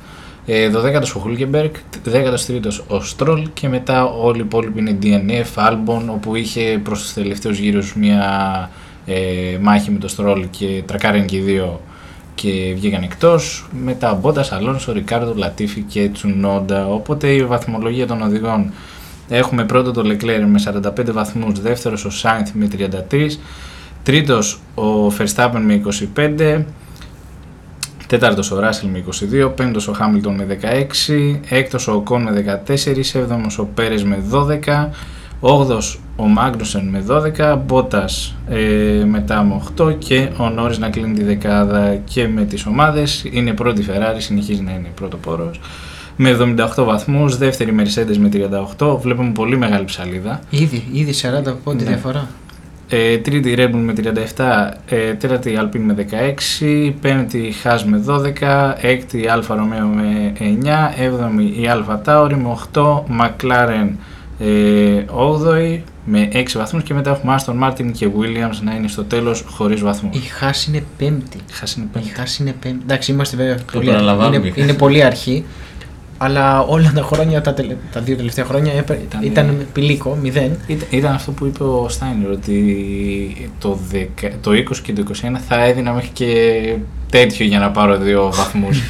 Ε, 0.46 0.70
12ο 0.74 1.02
ο 1.16 1.20
Χούλκεμπεργκ, 1.20 1.72
13ο 2.06 2.70
ο 2.88 3.02
Στρόλ 3.02 3.48
και 3.54 3.68
μετά 3.68 4.06
όλοι 4.06 4.38
οι 4.38 4.44
υπόλοιποι 4.46 4.80
είναι 4.80 4.98
DNF, 5.02 5.70
Albon, 5.70 6.02
όπου 6.08 6.36
είχε 6.36 6.80
προς 6.84 7.02
τους 7.02 7.14
τελευταίους 7.14 7.58
γύρους 7.58 7.96
μια 7.96 8.70
ε, 9.06 9.58
μάχη 9.62 9.92
με 9.92 10.00
το 10.00 10.08
Στρόλ 10.08 10.48
και 10.50 10.84
τρακάραν 10.86 11.26
και 11.26 11.36
οι 11.36 11.40
δύο 11.40 11.82
και 12.42 12.74
βγήκαν 12.76 13.04
εκτός. 13.04 13.66
Μετά 13.84 14.14
Μπόντας, 14.14 14.52
Αλόνσο, 14.52 14.92
Ρικάρδο, 14.92 15.34
Λατίφη 15.36 15.82
και 15.82 16.10
Τσουνόντα. 16.10 16.88
Οπότε 16.88 17.28
η 17.28 17.46
βαθμολογία 17.46 18.08
των 18.08 18.22
οδηγών 18.22 18.72
έχουμε 19.30 19.66
πρώτο 19.66 19.92
το 19.92 20.02
Leclerc 20.02 20.44
με 20.48 20.60
45 20.60 21.12
βαθμούς, 21.12 21.60
δεύτερος 21.62 22.06
ο 22.06 22.10
Σάινθ 22.10 22.52
με 22.54 22.68
33, 23.10 23.40
τρίτος 24.04 24.60
ο 24.76 25.08
Verstappen 25.08 25.62
με 25.64 25.82
25. 26.16 26.64
Τέταρτος 28.08 28.52
ο 28.52 28.60
Ράσελ 28.60 28.90
με 28.90 29.04
22, 29.46 29.52
πέμπτος 29.56 29.88
ο 29.88 29.94
Χάμιλτον 29.94 30.36
με 30.36 30.46
16, 30.46 31.40
έκτος 31.50 31.88
ο 31.88 31.94
Οκόν 31.94 32.22
με 32.22 32.32
14, 32.32 33.16
έβδομος 33.16 33.58
ο 33.58 33.68
Πέρες 33.74 34.04
με 34.04 34.24
12, 34.32 34.90
όγδος 35.42 36.00
ο 36.16 36.28
Μάγνουσεν 36.28 36.88
με 36.88 37.04
12, 37.10 37.58
Μπότας 37.66 38.36
ε, 38.50 39.04
μετά 39.06 39.44
με 39.44 39.62
8 39.82 39.96
και 39.98 40.30
ο 40.38 40.50
Νόρις 40.50 40.78
να 40.78 40.90
κλείνει 40.90 41.14
τη 41.14 41.24
δεκάδα 41.24 41.96
και 41.96 42.28
με 42.28 42.44
τις 42.46 42.66
ομάδες. 42.66 43.26
Είναι 43.32 43.54
πρώτη 43.54 43.86
Ferrari, 43.90 44.18
συνεχίζει 44.18 44.62
να 44.62 44.72
είναι 44.72 44.88
πρώτο 44.96 45.18
πόρος. 45.18 45.60
Με 46.16 46.38
78 46.78 46.84
βαθμούς, 46.86 47.38
δεύτερη 47.38 47.76
Mercedes 47.80 48.18
με 48.18 48.30
38, 48.78 48.98
βλέπουμε 49.02 49.32
πολύ 49.32 49.58
μεγάλη 49.58 49.86
ψαλίδα. 49.86 50.40
Ήδη, 50.50 50.84
ήδη 50.92 51.14
40 51.14 51.54
πόντι 51.64 51.84
Ναι. 51.84 51.90
διαφορά. 51.90 52.28
Ε, 52.90 53.18
τρίτη 53.18 53.54
Red 53.58 53.70
Bull 53.70 53.82
με 53.86 53.94
37, 53.94 54.78
ε, 54.90 55.14
τέταρτη 55.14 55.58
Alpine 55.62 55.80
με 55.80 55.94
16, 55.94 56.96
πέμπτη 57.02 57.54
Haas 57.64 57.82
με 57.86 57.98
12, 57.98 58.76
έκτη 58.82 59.26
Alfa 59.28 59.54
Romeo 59.54 59.88
με 59.96 60.34
9, 60.40 60.94
έβδομη 60.98 61.44
η 61.44 61.70
Alfa 61.70 61.98
Tauri 62.06 62.34
με 62.36 62.58
8, 62.74 63.04
McLaren 63.20 63.90
ε, 64.42 65.06
8η 65.08 65.80
με 66.06 66.30
6 66.34 66.44
βαθμούς 66.56 66.84
και 66.84 66.94
μετά 66.94 67.10
έχουμε 67.10 67.36
Aston 67.40 67.64
Martin 67.64 67.92
και 67.92 68.08
Williams 68.20 68.60
να 68.64 68.76
είναι 68.76 68.88
στο 68.88 69.04
τέλος 69.04 69.44
χωρίς 69.50 69.82
βαθμούς. 69.82 70.16
Η 70.16 70.20
Χάς 70.20 70.66
είναι 70.66 70.84
πέμπτη. 70.98 71.38
Η 71.38 71.42
Haas 71.62 71.78
είναι 71.78 71.86
Η 71.86 71.94
πέμπτη. 71.94 72.10
Χάς 72.10 72.38
είναι 72.38 72.56
πέμπτη. 72.60 72.80
Εντάξει, 72.84 73.12
είμαστε 73.12 73.38
βέβαια 73.38 73.58
πολύ 73.72 73.86
παραλαμβάνουμε, 73.86 74.36
είναι, 74.38 74.48
η 74.48 74.52
Haas. 74.56 74.58
είναι 74.58 74.74
πολύ 74.74 75.04
αρχή. 75.04 75.44
Αλλά 76.18 76.60
όλα 76.62 76.92
τα 76.96 77.02
χρόνια, 77.02 77.42
τα, 77.42 77.54
τελε- 77.54 77.76
τα 77.92 78.00
δύο 78.02 78.16
τελευταία 78.16 78.46
χρόνια 78.46 78.74
έπαι- 78.74 79.02
Ήταν- 79.04 79.24
ήταν, 79.24 79.66
πηλίκο, 79.74 80.18
μηδέν. 80.22 80.58
Ήταν, 80.68 80.88
ήταν 80.90 81.14
αυτό 81.14 81.32
που 81.32 81.46
είπε 81.46 81.64
ο 81.64 81.86
Στάινερ 81.90 82.30
ότι 82.30 83.52
το, 83.60 83.80
10, 83.92 84.30
το 84.42 84.52
20 84.52 84.82
και 84.84 84.94
το 84.94 85.02
21 85.02 85.40
θα 85.48 85.64
έδινα 85.64 85.94
μέχρι 85.94 86.10
και 86.14 86.34
τέτοιο 87.10 87.46
για 87.46 87.60
να 87.60 87.70
πάρω 87.72 87.98
δύο 87.98 88.32
βαθμούς. 88.34 88.82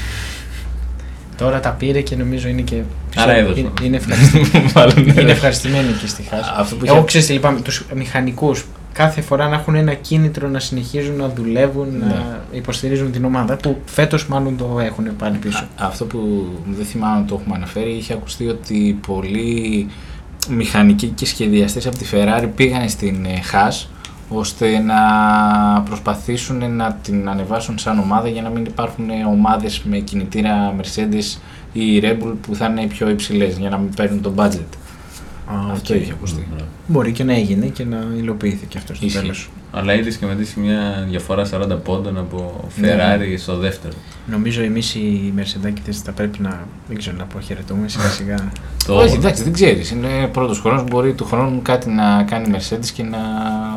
Τώρα 1.42 1.60
τα 1.60 1.70
πήρε 1.70 2.02
και 2.02 2.16
νομίζω 2.16 2.48
είναι 2.48 2.62
και. 2.62 2.82
Άρα 3.16 3.32
έδωσε. 3.34 3.60
Είναι, 3.60 3.70
είναι, 3.84 3.98
ευχαριστημένη, 3.98 4.72
Μάλλον, 4.76 5.04
ναι. 5.16 5.22
είναι 5.22 5.32
ευχαριστημένη 5.32 5.92
και 6.02 6.08
στη 6.08 6.24
Χάς. 6.24 6.54
Αυτό 6.58 6.76
που 6.76 6.86
Εγώ 6.86 6.96
είχε- 6.96 7.06
ξέρεις 7.06 7.28
τι 7.28 7.34
λυπάμαι, 7.34 7.60
τους 7.60 7.86
μηχανικούς 7.96 8.66
κάθε 8.94 9.22
φορά 9.22 9.48
να 9.48 9.56
έχουν 9.56 9.76
ένα 9.76 9.94
κίνητρο 9.94 10.48
να 10.48 10.60
συνεχίζουν 10.60 11.16
να 11.16 11.30
δουλεύουν, 11.30 11.88
Ναι. 11.98 12.06
να 12.06 12.44
υποστηρίζουν 12.52 13.12
την 13.12 13.26
ομάδα 13.26 13.56
που 13.56 13.78
φέτος 13.86 14.28
μάλλον 14.28 14.58
το 14.58 14.80
έχουν 14.80 15.16
πάλι 15.18 15.38
πίσω. 15.38 15.58
Α- 15.58 15.86
Αυτό 15.88 16.06
που 16.06 16.48
δεν 16.78 16.86
θυμάμαι 16.86 17.16
αν 17.18 17.26
το 17.28 17.38
έχουμε 17.42 17.56
αναφέρει, 17.56 17.92
είχε 17.92 18.14
ακουστεί 18.14 18.48
ότι 18.48 19.00
πολλοί 19.08 19.88
μηχανικοί 20.50 21.08
και 21.08 21.26
σχεδιαστές 21.26 21.88
από 21.88 21.98
τη 21.98 22.06
Ferrari 22.12 22.48
πήγαν 22.56 22.90
στην 22.90 23.26
ε, 23.26 23.30
Haas 23.52 23.86
ώστε 24.34 24.80
να 24.80 24.96
προσπαθήσουν 25.86 26.76
να 26.76 26.98
την 27.04 27.30
ανεβάσουν 27.30 27.78
σαν 27.78 28.00
ομάδα 28.00 28.28
για 28.28 28.42
να 28.42 28.50
μην 28.50 28.66
υπάρχουν 28.66 29.10
ε, 29.10 29.26
ομάδες 29.26 29.82
με 29.84 29.98
κινητήρα 29.98 30.74
Mercedes 30.82 31.38
ή 31.74 32.00
Red 32.04 32.24
Bull 32.24 32.34
που 32.42 32.56
θα 32.56 32.66
είναι 32.66 32.86
πιο 32.88 33.10
υψηλές 33.10 33.58
για 33.58 33.70
να 33.70 33.78
μην 33.78 33.90
παίρνουν 33.96 34.22
το 34.22 34.34
budget. 34.38 34.78
Α, 35.46 35.72
Αυτό 35.72 35.94
οκ. 35.94 36.00
είχε 36.02 36.12
ακουστεί. 36.12 36.48
Μπορεί 36.88 37.12
και 37.12 37.24
να 37.24 37.34
έγινε 37.34 37.66
και 37.66 37.86
να 37.86 37.98
υλοποιήθηκε 38.18 38.78
αυτό 38.78 38.94
στο 38.96 39.06
Ισχύει. 39.06 39.20
τέλος. 39.20 39.50
Αλλά 39.74 39.94
είδες 39.94 40.16
και 40.18 40.26
μετρήσει 40.26 40.60
μια 40.60 41.06
διαφορά 41.10 41.46
40 41.52 41.78
πόντων 41.84 42.18
από 42.18 42.68
Ναι. 42.76 42.88
Ferrari 42.96 43.38
στο 43.38 43.58
δεύτερο. 43.58 43.94
Νομίζω 44.28 44.62
εμείς 44.64 44.96
οι 44.96 45.34
Mercedes 45.38 45.92
θα 46.04 46.12
πρέπει 46.12 46.40
να. 46.42 46.60
Δεν 46.88 46.98
ξέρω 46.98 47.16
να 47.18 47.24
πω, 47.26 47.40
χαιρετούμε 47.40 47.88
σιγά 47.88 48.08
σιγά. 48.20 48.52
Το 48.86 48.96
Όχι, 48.96 49.16
εντάξει, 49.16 49.44
δεν 49.44 49.54
ξέρεις. 49.54 49.92
Είναι 49.92 50.28
πρώτος 50.32 50.60
χρόνος, 50.60 50.84
μπορεί 50.84 51.14
του 51.14 51.26
χρόνου 51.26 51.62
κάτι 51.62 51.90
να 51.90 52.24
κάνει 52.24 52.50
η 52.50 52.54
Mercedes 52.58 52.86
και 52.94 53.04
να... 53.04 53.18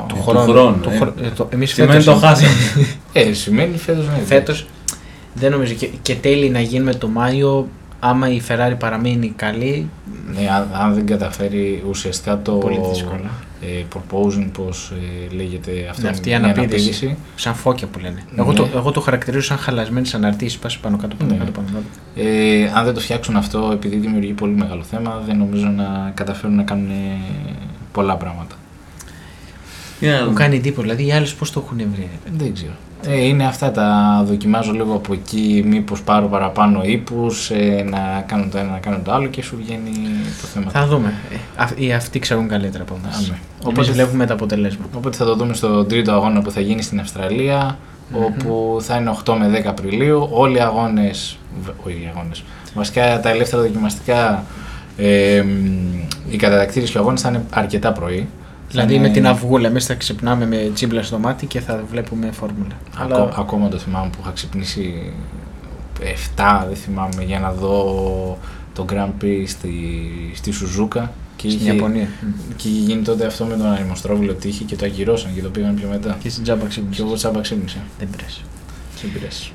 του 0.08 0.22
χρόνου, 0.22 0.80
το 0.82 0.90
ε. 0.90 0.96
χρο- 0.96 1.14
ε, 1.22 1.28
το- 1.36 1.48
εμείς 1.52 1.70
Σημαίνει 1.72 1.92
φέτος, 1.92 2.04
το 2.04 2.14
χάσαμε. 2.26 2.50
Ε, 3.12 3.32
σημαίνει 3.32 3.76
φέτος 3.76 4.06
ναι. 4.06 4.22
φέτος 4.24 4.66
δεν 5.34 5.50
νομίζω 5.50 5.72
και, 5.74 5.88
και 6.02 6.14
τέλει 6.14 6.48
να 6.50 6.60
γίνουμε 6.60 6.94
το 6.94 7.08
Μάιο 7.08 7.68
άμα 8.00 8.28
η 8.28 8.40
Ferrari 8.48 8.74
παραμείνει 8.78 9.32
καλή 9.36 9.88
Ναι, 10.34 10.48
αν, 10.50 10.68
αν 10.82 10.94
δεν 10.94 11.06
καταφέρει 11.06 11.82
ουσιαστικά 11.88 12.42
το 12.42 12.52
πολύ 12.52 12.80
δύσκολα. 12.92 13.30
ε, 13.62 13.84
proposing, 13.94 14.48
πώς 14.52 14.92
ε, 15.30 15.34
λέγεται 15.34 15.86
αυτό, 15.90 16.02
Ναι, 16.02 16.08
αυτή 16.08 16.28
η 16.30 16.38
μια 16.38 16.50
αναπήδηση. 16.50 17.16
Σαν 17.34 17.54
φώκια 17.54 17.86
που 17.86 17.98
λένε. 17.98 18.22
Εγώ, 18.36 18.50
Ναι. 18.50 18.56
το, 18.56 18.68
εγώ 18.74 18.90
το 18.90 19.00
χαρακτηρίζω 19.00 19.42
σαν 19.44 19.56
χαλασμένε 19.58 20.06
αναρτήσει. 20.14 20.58
Πας 20.58 20.78
πάνω 20.78 20.96
κάτω, 20.96 21.16
πάνω 21.16 21.30
Ναι. 21.32 21.38
κάτω, 21.38 21.50
πάνω 21.50 21.66
κάτω. 21.66 22.28
Ε, 22.28 22.70
αν 22.74 22.84
δεν 22.84 22.94
το 22.94 23.00
φτιάξουν 23.00 23.36
αυτό, 23.36 23.70
επειδή 23.72 23.96
δημιουργεί 23.96 24.32
πολύ 24.32 24.52
μεγάλο 24.54 24.82
θέμα, 24.82 25.22
δεν 25.26 25.36
νομίζω 25.36 25.66
να 25.66 26.12
καταφέρουν 26.14 26.56
να 26.56 26.62
κάνουν 26.62 26.90
ε, 26.90 26.94
πολλά 27.92 28.16
πράγματα. 28.16 28.54
Για 30.00 30.18
να 30.20 30.26
Μου 30.26 30.32
κάνει 30.32 30.56
εντύπωση. 30.56 30.80
Δηλαδή 30.86 31.06
οι 31.06 31.12
άλλε 31.12 31.26
πώς 31.38 31.50
το 31.52 31.62
έχουν 31.66 31.76
βρει. 31.76 32.08
ρε 32.12 32.18
παιδί. 32.30 32.44
Δεν 32.44 32.54
ξέρω. 32.54 32.72
Ε, 33.06 33.24
είναι 33.26 33.46
αυτά 33.46 33.70
τα 33.70 34.22
δοκιμάζω 34.26 34.72
λίγο 34.72 34.94
από 34.94 35.12
εκεί, 35.12 35.62
μήπως 35.66 36.02
πάρω 36.02 36.26
παραπάνω 36.26 36.80
ύπους, 36.84 37.50
ε, 37.50 37.84
να 37.90 38.24
κάνω 38.26 38.46
το 38.50 38.58
ένα, 38.58 38.70
να 38.70 38.78
κάνω 38.78 38.98
το 39.04 39.12
άλλο 39.12 39.26
και 39.26 39.42
σου 39.42 39.56
βγαίνει 39.64 39.90
το 40.40 40.46
θέμα. 40.46 40.70
Θα 40.70 40.86
δούμε. 40.86 41.12
Ε, 41.32 41.36
αυ- 41.56 41.80
οι 41.80 41.92
αυτοί 41.92 42.18
ξέρουν 42.18 42.48
καλύτερα 42.48 42.82
από 42.82 42.98
εμάς. 43.02 43.16
Α, 43.16 43.20
ναι. 43.20 43.38
Οπότε 43.58 43.68
Οπότε- 43.80 43.90
βλέπουμε 43.92 44.26
τα 44.26 44.32
αποτελέσματα. 44.34 44.88
Οπότε 44.96 45.16
θα 45.16 45.24
το 45.24 45.34
δούμε 45.36 45.54
στο 45.54 45.84
τρίτο 45.84 46.12
αγώνα 46.12 46.42
που 46.42 46.50
θα 46.50 46.60
γίνει 46.60 46.82
στην 46.82 47.00
αυστραλια 47.00 47.78
όπου 48.12 48.78
θα 48.80 48.96
είναι 48.96 49.10
8 49.10 49.34
με 49.34 49.48
10 49.48 49.68
Απριλίου. 49.70 50.28
Όλοι 50.30 50.56
οι 50.56 50.60
αγώνες, 50.60 51.38
β- 51.64 51.86
όχι 51.86 51.94
οι 51.96 52.08
αγώνες, 52.14 52.44
βασικά 52.74 53.20
τα 53.20 53.30
ελεύθερα 53.30 53.62
δοκιμαστικά, 53.62 54.44
ε, 54.96 55.42
μ, 55.46 56.32
οι 56.32 56.36
κατατακτήρες 56.36 56.90
και 56.90 56.98
οι 56.98 57.00
αγώνες 57.00 57.20
θα 57.20 57.28
είναι 57.28 57.44
αρκετά 57.50 57.92
πρωί. 57.92 58.28
Δηλαδή 58.70 58.94
Θα 58.94 59.00
με 59.00 59.06
είναι- 59.06 59.14
την 59.16 59.26
αυγούλα, 59.26 59.68
εμείς 59.68 59.86
θα 59.86 59.94
ξυπνάμε 59.94 60.46
με 60.46 60.70
τσίμπλα 60.74 61.02
στο 61.02 61.18
μάτι 61.18 61.46
και 61.46 61.60
θα 61.60 61.82
βλέπουμε 61.90 62.30
φόρμουλα. 62.32 62.74
Ακό- 62.98 63.14
Αλλά 63.16 63.32
Ακόμα 63.38 63.68
το 63.68 63.78
θυμάμαι 63.78 64.08
που 64.10 64.18
είχα 64.22 64.30
ξυπνήσει 64.30 65.12
7, 66.00 66.64
δεν 66.66 66.76
θυμάμαι, 66.76 67.22
για 67.26 67.38
να 67.38 67.52
δω 67.52 68.38
το 68.74 68.84
Grand 68.92 69.22
Prix 69.24 69.42
στη, 69.46 69.72
στη 70.34 70.50
Σουζούκα. 70.50 71.12
Και 71.36 71.50
στην 71.50 71.62
είχε, 71.62 71.72
Ιαπωνία. 71.74 72.08
και 72.56 72.68
είχε 72.68 72.78
γίνει 72.78 73.02
τότε 73.02 73.26
αυτό 73.26 73.44
με 73.44 73.56
τον 73.56 73.66
Αριμοστρόβιλο 73.66 74.32
τύχη 74.32 74.64
και 74.64 74.76
το 74.76 74.84
ακυρώσαν 74.86 75.34
και 75.34 75.42
το 75.42 75.48
πήγαν 75.48 75.74
πιο 75.74 75.88
μετά. 75.88 76.16
Και 76.22 76.28
στην 76.28 76.42
τζάμπα 76.42 76.62
Και 76.62 76.68
ξύπνησε. 76.68 77.02
εγώ 77.02 77.14
τσάμπα 77.14 77.40
ξύπνησα. 77.40 77.78
Δεν 77.98 78.08
πειράζει. 78.16 78.40
Σε 78.96 79.06
πειράζει. 79.06 79.50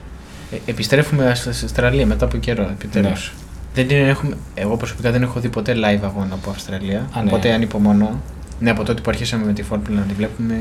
Ε, 0.51 0.57
επιστρέφουμε 0.71 1.35
στην 1.35 1.49
Αυστραλία 1.51 2.05
μετά 2.05 2.25
από 2.25 2.37
καιρό, 2.37 2.63
επιτέλους. 2.63 3.33
Ναι. 3.35 3.43
Δεν 3.73 3.87
την 3.87 3.97
έχουμε, 3.97 4.37
εγώ 4.53 4.77
προσωπικά 4.77 5.11
δεν 5.11 5.21
έχω 5.21 5.39
δει 5.39 5.49
ποτέ 5.49 5.73
live 5.73 5.99
αγώνα 6.03 6.33
από 6.33 6.49
Αυστραλία. 6.49 7.09
Α, 7.13 7.21
ναι. 7.21 7.29
Οπότε 7.29 7.51
ανυπομονώ. 7.53 8.19
Ναι, 8.59 8.69
από 8.69 8.83
τότε 8.83 9.01
που 9.01 9.09
αρχίσαμε 9.09 9.45
με 9.45 9.53
τη 9.53 9.63
φόρμουλα 9.63 9.99
να 9.99 10.05
τη 10.05 10.13
βλέπουμε, 10.13 10.55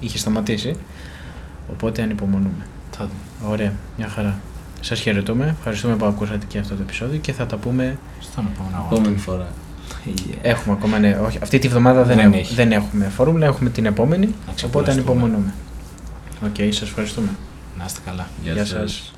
είχε 0.00 0.18
σταματήσει. 0.18 0.76
Οπότε 1.72 2.02
ανυπομονούμε. 2.02 2.66
Θα 2.90 3.04
δούμε. 3.04 3.52
Ωραία, 3.52 3.72
μια 3.96 4.08
χαρά. 4.08 4.38
Σας 4.80 5.00
χαιρετούμε. 5.00 5.54
Ευχαριστούμε 5.58 5.96
που 5.96 6.04
ακούσατε 6.06 6.46
και 6.48 6.58
αυτό 6.58 6.74
το 6.74 6.82
επεισόδιο 6.82 7.18
και 7.18 7.32
θα 7.32 7.46
τα 7.46 7.56
πούμε. 7.56 7.98
Στον 8.20 8.46
επόμενο 8.54 8.76
αγώνα. 8.76 8.94
Επόμενη 8.94 9.16
φορά. 9.16 9.46
Yeah. 10.06 10.34
Έχουμε 10.42 10.74
ακόμα, 10.78 10.98
ναι, 10.98 11.18
όχι, 11.26 11.38
αυτή 11.42 11.58
τη 11.58 11.68
βδομάδα 11.68 12.02
δεν, 12.04 12.16
Δεν 12.16 12.24
έχουμε, 12.24 12.36
έχει. 12.40 12.54
δεν 12.54 12.72
έχουμε 12.72 13.04
φόρμουλα, 13.08 13.46
έχουμε 13.46 13.70
την 13.70 13.86
επόμενη. 13.86 14.26
Να 14.26 14.32
Οπότε 14.40 14.54
ξεκουραστούμε. 14.54 14.92
ανυπομονούμε. 15.10 15.54
Οκ, 16.44 16.72
σας 16.72 16.88
ευχαριστούμε. 16.88 17.28
Να 17.78 17.84
είστε 17.84 18.00
καλά. 18.06 18.26
Γεια 18.42 18.52
Γεια 18.52 18.64
σας. 18.64 18.90
σας. 18.92 19.12